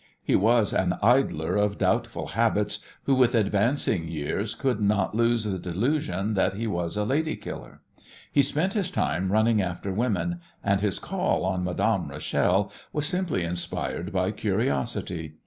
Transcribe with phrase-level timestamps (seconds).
[0.23, 5.59] He was an idler of doubtful habits, who, with advancing years, could not lose the
[5.59, 7.81] delusion that he was a lady killer.
[8.31, 13.43] He spent his time running after women, and his call on Madame Rachel was simply
[13.43, 15.35] inspired by curiosity.